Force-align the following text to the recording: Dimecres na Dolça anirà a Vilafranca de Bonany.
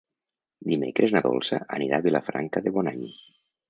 Dimecres 0.71 1.13
na 1.17 1.23
Dolça 1.27 1.61
anirà 1.79 2.01
a 2.03 2.07
Vilafranca 2.09 2.67
de 2.67 2.77
Bonany. 2.81 3.09